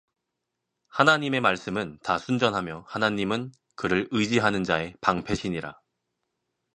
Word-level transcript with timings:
하나님의 0.87 1.41
말씀은 1.41 1.99
다 2.01 2.17
순전하며 2.17 2.85
하나님은 2.89 3.51
그를 3.75 4.07
의지하는 4.09 4.63
자의 4.63 4.95
방패시니라 4.99 5.79